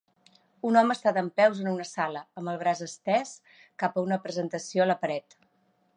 Un 0.69 0.79
home 0.79 0.95
està 0.95 1.11
dempeus 1.17 1.59
en 1.65 1.69
una 1.73 1.85
sala, 1.89 2.23
amb 2.41 2.53
el 2.53 2.59
braç 2.63 2.83
estès 2.87 3.35
cap 3.85 4.01
a 4.01 4.05
una 4.09 4.21
presentació 4.25 4.87
a 4.87 4.93
la 4.93 5.01
paret. 5.05 5.39